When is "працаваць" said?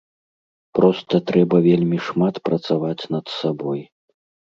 2.49-3.03